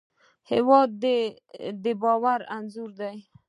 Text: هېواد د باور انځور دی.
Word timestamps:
هېواد 0.51 0.89
د 1.83 1.85
باور 2.01 2.39
انځور 2.55 2.89
دی. 2.99 3.17